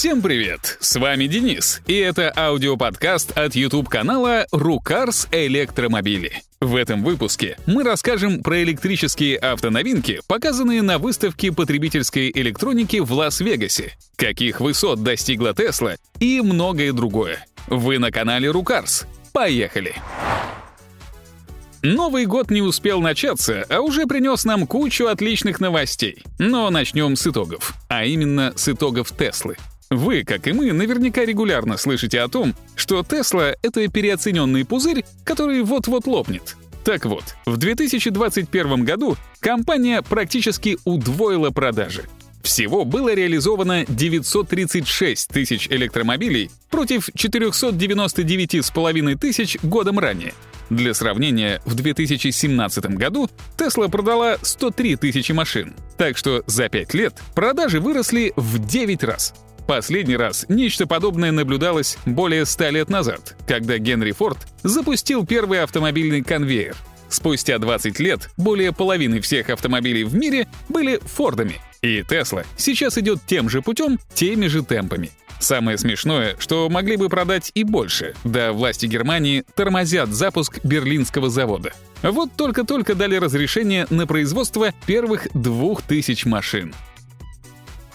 Всем 0.00 0.22
привет! 0.22 0.78
С 0.80 0.96
вами 0.98 1.26
Денис, 1.26 1.82
и 1.86 1.94
это 1.94 2.32
аудиоподкаст 2.34 3.36
от 3.36 3.54
YouTube-канала 3.54 4.46
«Рукарс 4.50 5.28
Электромобили». 5.30 6.42
В 6.58 6.76
этом 6.76 7.04
выпуске 7.04 7.58
мы 7.66 7.84
расскажем 7.84 8.42
про 8.42 8.62
электрические 8.62 9.36
автоновинки, 9.36 10.22
показанные 10.26 10.80
на 10.80 10.96
выставке 10.96 11.52
потребительской 11.52 12.30
электроники 12.30 12.96
в 12.96 13.12
Лас-Вегасе, 13.12 13.92
каких 14.16 14.62
высот 14.62 15.02
достигла 15.02 15.52
Тесла 15.52 15.96
и 16.18 16.40
многое 16.40 16.94
другое. 16.94 17.44
Вы 17.66 17.98
на 17.98 18.10
канале 18.10 18.50
«Рукарс». 18.50 19.06
Поехали! 19.34 19.94
Новый 21.82 22.24
год 22.24 22.50
не 22.50 22.62
успел 22.62 23.02
начаться, 23.02 23.66
а 23.68 23.80
уже 23.80 24.06
принес 24.06 24.46
нам 24.46 24.66
кучу 24.66 25.08
отличных 25.08 25.60
новостей. 25.60 26.22
Но 26.38 26.70
начнем 26.70 27.16
с 27.16 27.26
итогов, 27.26 27.74
а 27.88 28.06
именно 28.06 28.54
с 28.56 28.66
итогов 28.68 29.12
Теслы. 29.14 29.58
Вы, 29.90 30.22
как 30.22 30.46
и 30.46 30.52
мы, 30.52 30.72
наверняка 30.72 31.24
регулярно 31.24 31.76
слышите 31.76 32.20
о 32.20 32.28
том, 32.28 32.54
что 32.76 33.02
Тесла— 33.02 33.56
это 33.62 33.88
переоцененный 33.88 34.64
пузырь, 34.64 35.04
который 35.24 35.62
вот-вот 35.62 36.06
лопнет. 36.06 36.56
Так 36.84 37.06
вот, 37.06 37.24
в 37.44 37.56
2021 37.56 38.84
году 38.84 39.16
компания 39.40 40.00
практически 40.02 40.78
удвоила 40.84 41.50
продажи. 41.50 42.04
Всего 42.40 42.84
было 42.84 43.12
реализовано 43.12 43.84
936 43.88 45.28
тысяч 45.28 45.66
электромобилей 45.68 46.52
против 46.70 47.08
499,5 47.08 49.18
тысяч 49.18 49.58
годом 49.60 49.98
ранее. 49.98 50.34
Для 50.70 50.94
сравнения, 50.94 51.60
в 51.66 51.74
2017 51.74 52.96
году 52.96 53.28
Tesla 53.58 53.90
продала 53.90 54.38
103 54.40 54.94
тысячи 54.94 55.32
машин, 55.32 55.74
так 55.98 56.16
что 56.16 56.44
за 56.46 56.68
5 56.68 56.94
лет 56.94 57.20
продажи 57.34 57.80
выросли 57.80 58.32
в 58.36 58.64
9 58.64 59.02
раз. 59.02 59.34
Последний 59.70 60.16
раз 60.16 60.46
нечто 60.48 60.88
подобное 60.88 61.30
наблюдалось 61.30 61.96
более 62.04 62.44
100 62.44 62.70
лет 62.70 62.90
назад, 62.90 63.36
когда 63.46 63.78
Генри 63.78 64.10
Форд 64.10 64.38
запустил 64.64 65.24
первый 65.24 65.62
автомобильный 65.62 66.24
конвейер. 66.24 66.74
Спустя 67.08 67.56
20 67.56 68.00
лет 68.00 68.30
более 68.36 68.72
половины 68.72 69.20
всех 69.20 69.48
автомобилей 69.48 70.02
в 70.02 70.12
мире 70.12 70.48
были 70.68 70.98
Фордами, 71.04 71.60
и 71.82 72.02
Тесла 72.02 72.42
сейчас 72.56 72.98
идет 72.98 73.20
тем 73.28 73.48
же 73.48 73.62
путем, 73.62 74.00
теми 74.12 74.48
же 74.48 74.64
темпами. 74.64 75.12
Самое 75.38 75.78
смешное, 75.78 76.34
что 76.40 76.68
могли 76.68 76.96
бы 76.96 77.08
продать 77.08 77.52
и 77.54 77.62
больше, 77.62 78.16
да 78.24 78.52
власти 78.52 78.86
Германии 78.86 79.44
тормозят 79.54 80.08
запуск 80.08 80.58
берлинского 80.64 81.30
завода. 81.30 81.72
Вот 82.02 82.32
только-только 82.36 82.96
дали 82.96 83.14
разрешение 83.14 83.86
на 83.88 84.08
производство 84.08 84.74
первых 84.86 85.28
двух 85.32 85.82
тысяч 85.82 86.24
машин. 86.24 86.74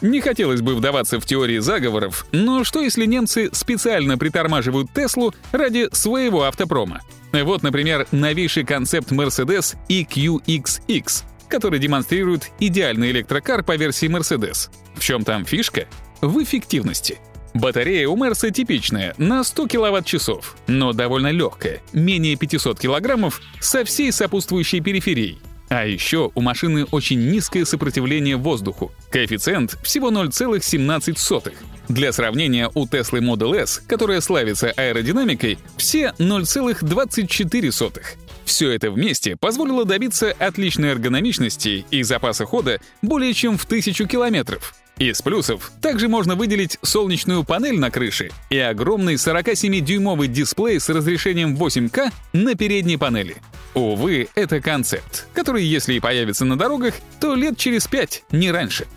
Не 0.05 0.21
хотелось 0.21 0.61
бы 0.61 0.75
вдаваться 0.75 1.19
в 1.19 1.25
теории 1.25 1.57
заговоров, 1.57 2.27
но 2.31 2.63
что 2.63 2.79
если 2.79 3.07
немцы 3.07 3.49
специально 3.51 4.19
притормаживают 4.19 4.93
Теслу 4.93 5.33
ради 5.51 5.89
своего 5.93 6.43
автопрома? 6.43 7.01
Вот, 7.33 7.63
например, 7.63 8.07
новейший 8.11 8.65
концепт 8.65 9.11
Mercedes 9.11 9.75
EQXX, 9.89 11.23
который 11.47 11.79
демонстрирует 11.79 12.51
идеальный 12.59 13.09
электрокар 13.09 13.63
по 13.63 13.75
версии 13.77 14.07
Mercedes. 14.07 14.69
В 14.93 14.99
чем 14.99 15.23
там 15.23 15.43
фишка? 15.43 15.87
В 16.21 16.41
эффективности. 16.43 17.17
Батарея 17.55 18.07
у 18.07 18.15
Мерса 18.15 18.51
типичная, 18.51 19.15
на 19.17 19.43
100 19.43 19.67
кВт-часов, 19.67 20.55
но 20.67 20.93
довольно 20.93 21.31
легкая, 21.31 21.81
менее 21.93 22.35
500 22.35 22.79
кг, 22.79 23.33
со 23.59 23.83
всей 23.83 24.11
сопутствующей 24.11 24.81
периферией. 24.81 25.39
А 25.69 25.85
еще 25.85 26.31
у 26.35 26.41
машины 26.41 26.85
очень 26.91 27.31
низкое 27.31 27.65
сопротивление 27.65 28.37
воздуху. 28.37 28.91
Коэффициент 29.09 29.77
всего 29.83 30.11
0,17. 30.11 31.53
Для 31.89 32.11
сравнения, 32.11 32.69
у 32.73 32.85
Tesla 32.85 33.19
Model 33.19 33.55
S, 33.55 33.81
которая 33.87 34.21
славится 34.21 34.71
аэродинамикой, 34.71 35.57
все 35.77 36.13
0,24. 36.19 38.01
Все 38.45 38.71
это 38.71 38.91
вместе 38.91 39.35
позволило 39.35 39.85
добиться 39.85 40.31
отличной 40.37 40.89
эргономичности 40.89 41.85
и 41.89 42.03
запаса 42.03 42.45
хода 42.45 42.79
более 43.01 43.33
чем 43.33 43.57
в 43.57 43.65
1000 43.65 44.05
километров. 44.05 44.75
Из 44.97 45.21
плюсов 45.21 45.71
также 45.81 46.07
можно 46.07 46.35
выделить 46.35 46.77
солнечную 46.81 47.43
панель 47.43 47.77
на 47.77 47.91
крыше 47.91 48.31
и 48.49 48.57
огромный 48.57 49.15
47-дюймовый 49.15 50.27
дисплей 50.27 50.79
с 50.79 50.87
разрешением 50.87 51.55
8К 51.55 52.11
на 52.31 52.55
передней 52.55 52.95
панели. 52.95 53.35
Увы, 53.73 54.29
это 54.35 54.61
концепт, 54.61 55.27
который, 55.33 55.65
если 55.65 55.95
и 55.95 55.99
появится 55.99 56.45
на 56.45 56.57
дорогах, 56.57 56.93
то 57.19 57.35
лет 57.35 57.57
через 57.57 57.87
пять, 57.87 58.23
не 58.31 58.51
раньше. 58.51 58.87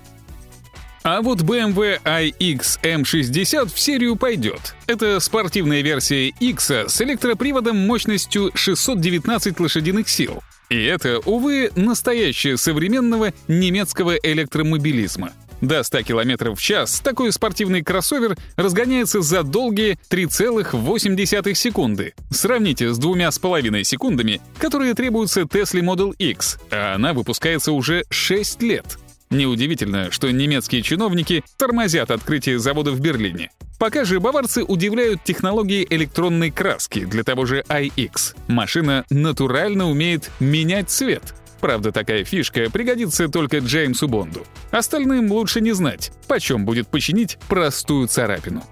А 1.03 1.21
вот 1.21 1.41
BMW 1.41 2.01
iX 2.05 2.81
M60 2.83 3.75
в 3.75 3.81
серию 3.81 4.15
пойдет. 4.15 4.75
Это 4.87 5.19
спортивная 5.19 5.81
версия 5.81 6.29
X 6.29 6.71
с 6.71 7.01
электроприводом 7.01 7.77
мощностью 7.77 8.53
619 8.55 9.59
лошадиных 9.59 10.09
сил. 10.09 10.43
И 10.69 10.81
это, 10.81 11.19
увы, 11.25 11.73
настоящее 11.75 12.57
современного 12.57 13.33
немецкого 13.49 14.17
электромобилизма. 14.17 15.33
До 15.61 15.83
100 15.83 16.03
км 16.03 16.55
в 16.55 16.61
час 16.61 17.01
такой 17.01 17.33
спортивный 17.33 17.83
кроссовер 17.83 18.37
разгоняется 18.57 19.23
за 19.23 19.43
долгие 19.43 19.99
3,8 20.11 21.55
секунды. 21.55 22.15
Сравните 22.31 22.93
с 22.93 22.99
двумя 22.99 23.31
с 23.31 23.39
половиной 23.39 23.85
секундами, 23.85 24.41
которые 24.59 24.95
требуются 24.95 25.43
Tesla 25.43 25.81
Model 25.81 26.15
X, 26.17 26.59
а 26.71 26.95
она 26.95 27.13
выпускается 27.13 27.73
уже 27.73 28.05
6 28.11 28.63
лет. 28.63 28.99
Неудивительно, 29.31 30.11
что 30.11 30.31
немецкие 30.31 30.83
чиновники 30.83 31.45
тормозят 31.59 32.11
открытие 32.11 32.59
завода 32.59 32.93
в 32.93 33.01
Берлине. 33.01 33.51
Пока 33.79 34.05
же 34.05 34.19
баварцы 34.21 34.65
удивляют 34.65 35.23
технологией 35.23 35.87
электронной 35.89 36.51
краски 36.51 37.05
для 37.05 37.23
того 37.23 37.47
же 37.47 37.63
iX. 37.69 38.35
Машина 38.49 39.05
натурально 39.11 39.89
умеет 39.89 40.31
менять 40.41 40.91
цвет. 40.91 41.35
Правда, 41.61 41.93
такая 41.93 42.25
фишка 42.25 42.71
пригодится 42.71 43.29
только 43.29 43.59
Джеймсу 43.59 44.09
Бонду. 44.09 44.47
Остальным 44.71 45.31
лучше 45.33 45.61
не 45.61 45.73
знать, 45.73 46.13
почем 46.29 46.65
будет 46.65 46.89
починить 46.89 47.39
простую 47.49 48.09
царапину. 48.09 48.63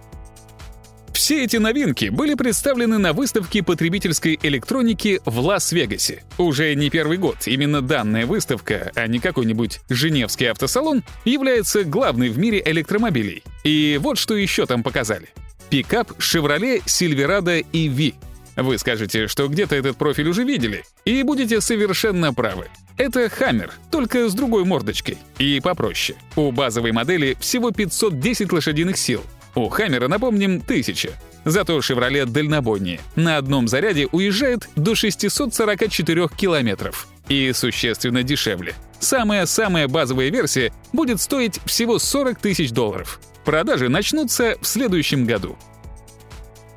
Все 1.12 1.42
эти 1.42 1.56
новинки 1.56 2.10
были 2.10 2.34
представлены 2.34 2.98
на 2.98 3.12
выставке 3.12 3.62
потребительской 3.62 4.38
электроники 4.42 5.20
в 5.24 5.40
Лас-Вегасе. 5.40 6.22
Уже 6.38 6.72
не 6.74 6.90
первый 6.90 7.16
год 7.16 7.38
именно 7.46 7.80
данная 7.80 8.26
выставка, 8.26 8.92
а 8.94 9.06
не 9.08 9.18
какой-нибудь 9.18 9.80
Женевский 9.88 10.44
автосалон, 10.44 11.02
является 11.24 11.84
главной 11.84 12.28
в 12.28 12.38
мире 12.38 12.62
электромобилей. 12.64 13.42
И 13.64 13.98
вот 14.00 14.18
что 14.18 14.36
еще 14.36 14.66
там 14.66 14.82
показали. 14.82 15.30
Пикап 15.70 16.12
Chevrolet 16.18 16.84
Silverado 16.84 17.66
EV 17.72 18.14
вы 18.56 18.78
скажете, 18.78 19.28
что 19.28 19.48
где-то 19.48 19.76
этот 19.76 19.96
профиль 19.96 20.28
уже 20.28 20.44
видели, 20.44 20.84
и 21.04 21.22
будете 21.22 21.60
совершенно 21.60 22.32
правы. 22.32 22.66
Это 22.96 23.28
Хаммер, 23.28 23.72
только 23.90 24.28
с 24.28 24.34
другой 24.34 24.64
мордочкой. 24.64 25.18
И 25.38 25.60
попроще. 25.60 26.18
У 26.34 26.50
базовой 26.50 26.92
модели 26.92 27.36
всего 27.40 27.70
510 27.70 28.52
лошадиных 28.52 28.96
сил. 28.96 29.22
У 29.54 29.68
Хаммера, 29.68 30.08
напомним, 30.08 30.56
1000. 30.56 31.10
Зато 31.44 31.78
Chevrolet 31.78 32.26
дальнобойнее. 32.26 33.00
На 33.14 33.36
одном 33.36 33.68
заряде 33.68 34.08
уезжает 34.12 34.68
до 34.76 34.94
644 34.94 36.28
километров. 36.36 37.06
И 37.28 37.52
существенно 37.52 38.22
дешевле. 38.22 38.74
Самая-самая 38.98 39.88
базовая 39.88 40.30
версия 40.30 40.72
будет 40.92 41.20
стоить 41.20 41.60
всего 41.66 41.98
40 41.98 42.38
тысяч 42.38 42.70
долларов. 42.70 43.20
Продажи 43.44 43.88
начнутся 43.88 44.56
в 44.60 44.66
следующем 44.66 45.24
году. 45.24 45.56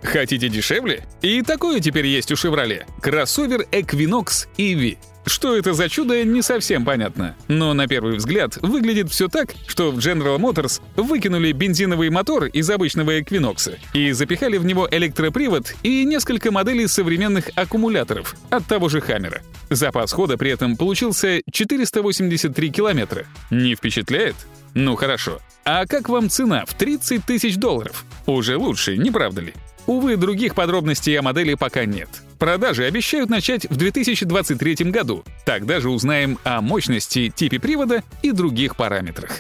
Хотите 0.04 0.50
дешевле? 0.50 1.04
И 1.22 1.42
такое 1.42 1.80
теперь 1.80 2.08
есть 2.08 2.32
у 2.32 2.36
Chevrolet. 2.36 2.86
Кроссовер 3.02 3.66
Equinox 3.72 4.48
EV. 4.58 4.98
Что 5.26 5.56
это 5.56 5.74
за 5.74 5.90
чудо, 5.90 6.24
не 6.24 6.42
совсем 6.42 6.84
понятно. 6.84 7.36
Но 7.48 7.74
на 7.74 7.88
первый 7.88 8.16
взгляд 8.16 8.58
выглядит 8.64 9.12
все 9.12 9.28
так, 9.28 9.54
что 9.68 9.92
в 9.92 10.00
General 10.00 10.40
Motors 10.40 10.82
выкинули 10.96 11.52
бензиновый 11.52 12.10
мотор 12.10 12.46
из 12.46 12.68
обычного 12.70 13.20
Equinox 13.20 13.78
и 13.94 14.12
запихали 14.12 14.58
в 14.58 14.66
него 14.66 14.88
электропривод 14.90 15.76
и 15.84 16.04
несколько 16.04 16.52
моделей 16.52 16.88
современных 16.88 17.50
аккумуляторов 17.56 18.36
от 18.50 18.66
того 18.66 18.90
же 18.90 19.02
Хаммера. 19.02 19.44
Запас 19.70 20.14
хода 20.14 20.36
при 20.36 20.50
этом 20.50 20.78
получился 20.78 21.42
483 21.52 22.72
километра. 22.72 23.26
Не 23.52 23.76
впечатляет? 23.76 24.36
Ну 24.74 24.96
хорошо. 24.96 25.40
А 25.64 25.86
как 25.86 26.10
вам 26.10 26.30
цена 26.30 26.66
в 26.66 26.74
30 26.74 27.24
тысяч 27.26 27.58
долларов? 27.58 28.04
Уже 28.26 28.58
лучше, 28.58 28.98
не 28.98 29.12
правда 29.12 29.42
ли? 29.42 29.54
Увы, 29.88 30.18
других 30.18 30.56
подробностей 30.56 31.18
о 31.18 31.22
модели 31.22 31.56
пока 31.56 31.86
нет. 31.86 32.10
Продажи 32.38 32.86
обещают 32.86 33.30
начать 33.30 33.66
в 33.70 33.76
2023 33.76 34.92
году. 34.92 35.24
Тогда 35.46 35.80
же 35.80 35.90
узнаем 35.90 36.38
о 36.44 36.62
мощности, 36.62 37.30
типе 37.30 37.60
привода 37.60 38.04
и 38.22 38.32
других 38.32 38.76
параметрах. 38.76 39.40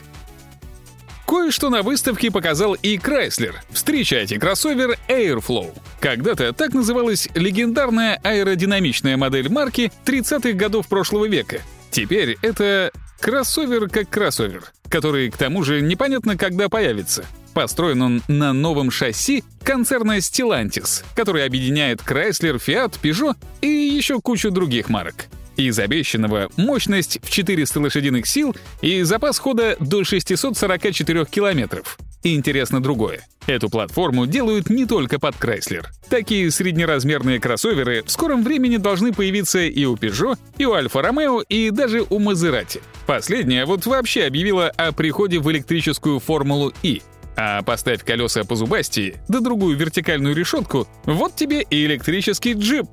Кое-что 1.29 1.69
на 1.69 1.83
выставке 1.83 2.31
показал 2.31 2.73
и 2.73 2.97
Chrysler. 2.97 3.53
Встречайте 3.69 4.39
кроссовер 4.39 4.97
Airflow. 5.07 5.77
Когда-то 5.99 6.53
так 6.53 6.73
называлась 6.73 7.29
легендарная 7.35 8.19
аэродинамичная 8.23 9.15
модель 9.15 9.47
марки 9.47 9.91
30-х 10.05 10.53
годов 10.53 10.87
прошлого 10.87 11.25
века. 11.25 11.61
Теперь 11.91 12.35
это 12.41 12.91
кроссовер 13.19 13.89
как 13.89 14.09
кроссовер, 14.09 14.71
который 14.89 15.29
к 15.29 15.37
тому 15.37 15.63
же 15.63 15.81
непонятно 15.81 16.35
когда 16.35 16.67
появится. 16.67 17.25
Построен 17.59 18.01
он 18.01 18.23
на 18.29 18.53
новом 18.53 18.89
шасси 18.89 19.43
концерна 19.65 20.19
Stellantis, 20.19 21.03
который 21.13 21.43
объединяет 21.43 21.99
Chrysler, 21.99 22.55
Fiat, 22.55 22.93
Peugeot 23.03 23.35
и 23.59 23.67
еще 23.67 24.21
кучу 24.21 24.49
других 24.49 24.87
марок. 24.87 25.25
Из 25.57 25.77
обещанного 25.77 26.49
мощность 26.55 27.19
в 27.21 27.29
400 27.29 27.81
лошадиных 27.81 28.27
сил 28.27 28.55
и 28.81 29.01
запас 29.01 29.39
хода 29.39 29.75
до 29.81 30.05
644 30.05 31.25
километров. 31.25 31.97
Интересно 32.23 32.81
другое. 32.81 33.27
Эту 33.45 33.69
платформу 33.69 34.25
делают 34.25 34.69
не 34.69 34.85
только 34.85 35.19
под 35.19 35.35
Chrysler. 35.35 35.85
Такие 36.09 36.49
среднеразмерные 36.51 37.41
кроссоверы 37.41 38.03
в 38.05 38.09
скором 38.09 38.41
времени 38.41 38.77
должны 38.77 39.11
появиться 39.11 39.59
и 39.59 39.83
у 39.83 39.95
Peugeot, 39.95 40.37
и 40.57 40.65
у 40.65 40.75
Alfa 40.75 41.03
Romeo, 41.03 41.43
и 41.49 41.71
даже 41.71 42.03
у 42.09 42.21
Maserati. 42.21 42.81
Последняя 43.05 43.65
вот 43.65 43.85
вообще 43.85 44.23
объявила 44.23 44.69
о 44.69 44.93
приходе 44.93 45.39
в 45.39 45.51
электрическую 45.51 46.19
Формулу 46.19 46.71
И. 46.83 47.01
А 47.35 47.61
поставь 47.61 48.03
колеса 48.03 48.43
по 48.43 48.55
зубасти, 48.55 49.15
да 49.27 49.39
другую 49.39 49.77
вертикальную 49.77 50.35
решетку, 50.35 50.87
вот 51.05 51.35
тебе 51.35 51.61
и 51.61 51.85
электрический 51.85 52.53
джип. 52.53 52.87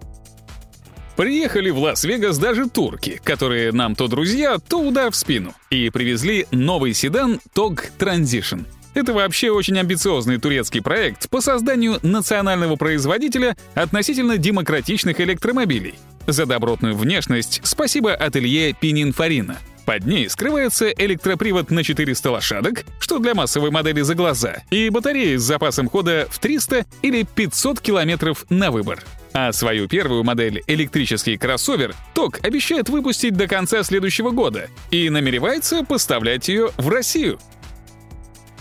Приехали 1.16 1.70
в 1.70 1.78
Лас-Вегас 1.78 2.36
даже 2.38 2.68
турки, 2.68 3.20
которые 3.24 3.72
нам 3.72 3.94
то 3.94 4.06
друзья, 4.06 4.58
то 4.58 4.80
удар 4.80 5.10
в 5.10 5.16
спину, 5.16 5.54
и 5.70 5.88
привезли 5.88 6.46
новый 6.50 6.92
седан 6.92 7.40
TOG 7.54 7.84
Transition. 7.98 8.66
Это 8.92 9.12
вообще 9.12 9.50
очень 9.50 9.78
амбициозный 9.78 10.38
турецкий 10.38 10.80
проект 10.80 11.28
по 11.28 11.40
созданию 11.40 11.98
национального 12.02 12.76
производителя 12.76 13.56
относительно 13.74 14.38
демократичных 14.38 15.20
электромобилей. 15.20 15.94
За 16.26 16.46
добротную 16.46 16.96
внешность 16.96 17.60
спасибо 17.62 18.14
ателье 18.14 18.72
Пининфарина. 18.72 19.58
Под 19.86 20.04
ней 20.04 20.28
скрывается 20.28 20.90
электропривод 20.90 21.70
на 21.70 21.84
400 21.84 22.30
лошадок, 22.32 22.84
что 22.98 23.20
для 23.20 23.34
массовой 23.34 23.70
модели 23.70 24.00
за 24.02 24.16
глаза, 24.16 24.56
и 24.70 24.90
батареи 24.90 25.36
с 25.36 25.42
запасом 25.42 25.88
хода 25.88 26.26
в 26.28 26.40
300 26.40 26.84
или 27.02 27.22
500 27.22 27.80
километров 27.80 28.44
на 28.50 28.72
выбор. 28.72 29.04
А 29.32 29.52
свою 29.52 29.86
первую 29.86 30.24
модель, 30.24 30.62
электрический 30.66 31.36
кроссовер, 31.36 31.94
ТОК 32.14 32.40
обещает 32.42 32.88
выпустить 32.88 33.36
до 33.36 33.46
конца 33.46 33.84
следующего 33.84 34.30
года 34.30 34.68
и 34.90 35.08
намеревается 35.08 35.84
поставлять 35.84 36.48
ее 36.48 36.70
в 36.76 36.88
Россию. 36.88 37.38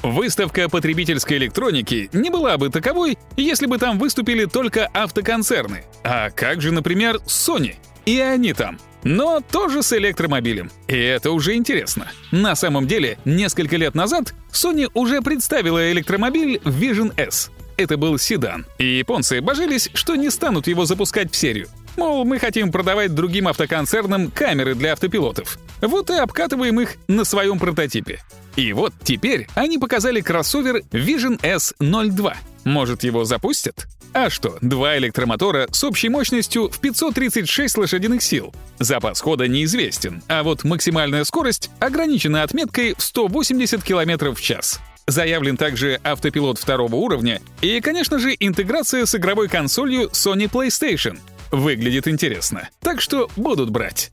Выставка 0.04 0.70
потребительской 0.70 1.38
электроники 1.38 2.12
не 2.14 2.30
была 2.30 2.56
бы 2.60 2.70
таковой, 2.70 3.18
если 3.36 3.66
бы 3.66 3.80
там 3.80 3.98
выступили 3.98 4.46
только 4.46 4.86
автоконцерны. 4.94 5.86
А 6.04 6.30
как 6.30 6.62
же, 6.62 6.72
например, 6.72 7.16
Sony? 7.26 7.78
И 8.06 8.20
они 8.20 8.54
там. 8.54 8.78
Но 9.06 9.40
тоже 9.40 9.84
с 9.84 9.94
электромобилем. 9.94 10.72
И 10.88 10.98
это 10.98 11.32
уже 11.32 11.54
интересно. 11.54 12.12
На 12.32 12.56
самом 12.56 12.88
деле, 12.88 13.20
несколько 13.24 13.78
лет 13.78 13.94
назад 13.94 14.34
Sony 14.52 14.90
уже 14.96 15.22
представила 15.22 15.92
электромобиль 15.92 16.58
Vision 16.66 17.14
S. 17.16 17.52
Это 17.78 17.98
был 17.98 18.18
седан. 18.18 18.66
И 18.80 18.98
японцы 18.98 19.42
божились, 19.42 19.92
что 19.94 20.16
не 20.16 20.32
станут 20.32 20.68
его 20.68 20.86
запускать 20.86 21.32
в 21.32 21.36
серию. 21.36 21.68
Мол, 21.98 22.26
мы 22.26 22.40
хотим 22.40 22.72
продавать 22.72 23.14
другим 23.14 23.48
автоконцернам 23.48 24.32
камеры 24.32 24.74
для 24.74 24.94
автопилотов. 24.94 25.60
Вот 25.82 26.10
и 26.10 26.16
обкатываем 26.16 26.82
их 26.82 26.96
на 27.08 27.26
своем 27.26 27.60
прототипе. 27.60 28.22
И 28.56 28.74
вот 28.74 28.94
теперь 29.04 29.48
они 29.54 29.78
показали 29.78 30.20
кроссовер 30.22 30.82
Vision 30.92 31.40
S02. 31.42 32.34
Может, 32.66 33.04
его 33.04 33.24
запустят? 33.24 33.88
А 34.12 34.30
что, 34.30 34.58
два 34.60 34.98
электромотора 34.98 35.68
с 35.72 35.84
общей 35.84 36.10
мощностью 36.10 36.70
в 36.70 36.80
536 36.80 37.78
лошадиных 37.78 38.24
сил. 38.24 38.54
Запас 38.80 39.22
хода 39.22 39.48
неизвестен, 39.48 40.24
а 40.28 40.42
вот 40.42 40.64
максимальная 40.64 41.24
скорость 41.26 41.70
ограничена 41.80 42.44
отметкой 42.44 42.96
в 42.98 43.04
180 43.04 43.84
км 43.84 44.32
в 44.32 44.42
час. 44.42 44.80
Заявлен 45.08 45.58
также 45.58 46.00
автопилот 46.04 46.58
второго 46.58 46.96
уровня 46.96 47.40
и, 47.62 47.80
конечно 47.82 48.18
же, 48.18 48.36
интеграция 48.40 49.06
с 49.06 49.14
игровой 49.14 49.48
консолью 49.48 50.10
Sony 50.10 50.50
PlayStation. 50.50 51.20
Выглядит 51.52 52.08
интересно, 52.08 52.70
так 52.82 53.00
что 53.00 53.30
будут 53.36 53.70
брать. 53.70 54.12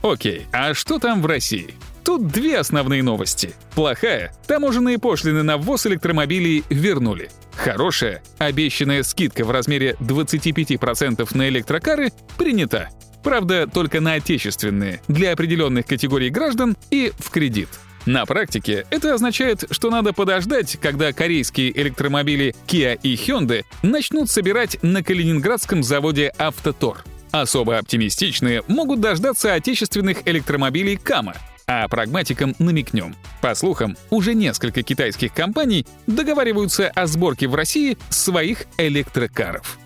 Окей, 0.00 0.46
а 0.52 0.72
что 0.72 0.98
там 0.98 1.20
в 1.20 1.26
России? 1.26 1.74
Тут 2.06 2.28
две 2.28 2.58
основные 2.58 3.02
новости. 3.02 3.52
Плохая— 3.74 4.32
таможенные 4.46 4.96
пошлины 4.96 5.42
на 5.42 5.58
ввоз 5.58 5.88
электромобилей 5.88 6.62
вернули. 6.70 7.30
Хорошая— 7.56 8.22
обещанная 8.38 9.02
скидка 9.02 9.44
в 9.44 9.50
размере 9.50 9.96
25% 9.98 11.34
на 11.34 11.48
электрокары 11.48 12.12
принята. 12.38 12.90
Правда, 13.24 13.66
только 13.66 14.00
на 14.00 14.12
отечественные, 14.12 15.02
для 15.08 15.32
определенных 15.32 15.84
категорий 15.84 16.30
граждан 16.30 16.76
и 16.92 17.12
в 17.18 17.30
кредит. 17.30 17.70
На 18.06 18.24
практике 18.24 18.86
это 18.90 19.12
означает, 19.12 19.64
что 19.72 19.90
надо 19.90 20.12
подождать, 20.12 20.78
когда 20.80 21.12
корейские 21.12 21.76
электромобили 21.76 22.54
Kia 22.68 23.00
и 23.02 23.16
Hyundai 23.16 23.64
начнут 23.82 24.30
собирать 24.30 24.80
на 24.80 25.02
калининградском 25.02 25.82
заводе 25.82 26.32
«Автотор». 26.38 27.04
Особо 27.32 27.78
оптимистичные 27.78 28.62
могут 28.68 29.00
дождаться 29.00 29.54
отечественных 29.54 30.18
электромобилей 30.28 30.96
Кама, 30.96 31.34
а 31.66 31.88
прагматикам 31.88 32.54
намекнем. 32.58 33.14
По 33.40 33.54
слухам, 33.54 33.96
уже 34.10 34.34
несколько 34.34 34.82
китайских 34.82 35.32
компаний 35.32 35.86
договариваются 36.06 36.88
о 36.88 37.06
сборке 37.06 37.48
в 37.48 37.54
России 37.54 37.98
своих 38.08 38.64
электрокаров. 38.78 39.78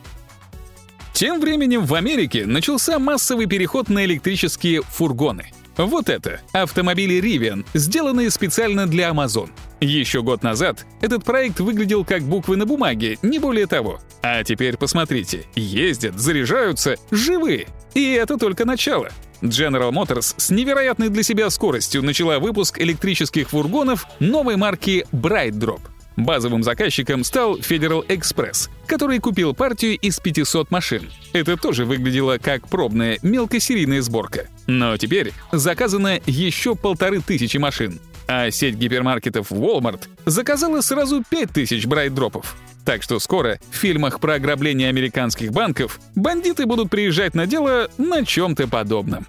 Тем 1.13 1.41
временем 1.41 1.85
в 1.85 1.95
Америке 1.95 2.47
начался 2.47 2.99
массовый 2.99 3.47
переход 3.47 3.89
на 3.89 4.05
электрические 4.05 4.83
фургоны. 4.83 5.53
Вот 5.77 6.09
это— 6.09 6.41
автомобили 6.53 7.21
Rivian, 7.21 7.65
сделанные 7.75 8.31
специально 8.31 8.87
для 8.87 9.09
Amazon. 9.09 9.51
Еще 9.81 10.23
год 10.23 10.43
назад 10.43 10.85
этот 11.01 11.25
проект 11.25 11.61
выглядел 11.61 12.05
как 12.05 12.23
буквы 12.23 12.57
на 12.57 12.67
бумаге, 12.67 13.19
не 13.23 13.39
более 13.39 13.67
того. 13.67 13.99
А 14.23 14.45
теперь 14.45 14.77
посмотрите, 14.77 15.47
ездят, 15.55 16.19
заряжаются, 16.19 16.97
живые. 17.11 17.67
И 17.95 18.13
это 18.13 18.37
только 18.37 18.67
начало. 18.67 19.11
General 19.43 19.91
Motors 19.91 20.35
с 20.37 20.51
невероятной 20.51 21.09
для 21.09 21.23
себя 21.23 21.51
скоростью 21.51 22.03
начала 22.03 22.39
выпуск 22.39 22.79
электрических 22.79 23.51
фургонов 23.51 24.07
новой 24.19 24.57
марки 24.57 25.07
Bright 25.13 25.53
Drop. 25.53 25.81
Базовым 26.17 26.63
заказчиком 26.63 27.25
стал 27.25 27.59
Federal 27.59 28.07
Express, 28.07 28.69
который 28.87 29.19
купил 29.21 29.55
партию 29.55 29.97
из 29.97 30.19
500 30.19 30.71
машин. 30.71 31.11
Это 31.33 31.57
тоже 31.57 31.85
выглядело 31.85 32.39
как 32.39 32.69
пробная 32.69 33.19
мелкосерийная 33.23 34.03
сборка. 34.03 34.49
Но 34.67 34.97
теперь 34.97 35.33
заказано 35.53 36.21
еще 36.27 36.75
полторы 36.75 37.21
тысячи 37.21 37.57
машин. 37.57 38.01
А 38.33 38.49
сеть 38.53 38.77
гипермаркетов 38.77 39.51
Walmart 39.51 40.03
заказала 40.25 40.83
сразу 40.83 41.25
5000 41.29 41.85
брайт-дропов. 41.87 42.57
Так 42.85 43.03
что 43.03 43.19
скоро 43.19 43.59
в 43.73 43.75
фильмах 43.75 44.21
про 44.21 44.35
ограбление 44.35 44.89
американских 44.89 45.51
банков 45.51 45.99
бандиты 46.15 46.65
будут 46.65 46.91
приезжать 46.91 47.35
на 47.35 47.49
дело 47.49 47.91
на 47.99 48.25
чем-то 48.25 48.69
подобном. 48.69 49.27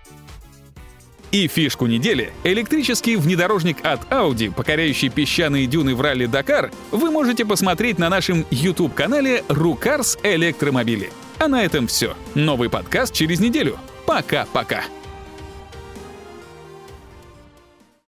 И 1.31 1.47
фишку 1.47 1.87
недели— 1.87 2.31
электрический 2.43 3.15
внедорожник 3.15 3.77
от 3.83 4.07
Audi, 4.11 4.53
покоряющий 4.53 5.09
песчаные 5.09 5.65
дюны 5.65 5.95
в 5.95 6.01
ралли 6.01 6.27
Дакар, 6.27 6.69
вы 6.91 7.09
можете 7.09 7.43
посмотреть 7.43 7.97
на 7.97 8.07
нашем 8.07 8.45
YouTube-канале 8.51 9.43
«Рукарс 9.47 10.19
Электромобили». 10.21 11.11
А 11.39 11.47
на 11.47 11.63
этом 11.63 11.87
все. 11.87 12.15
Новый 12.35 12.69
подкаст 12.69 13.15
через 13.15 13.39
неделю. 13.39 13.79
Пока-пока. 14.05 14.83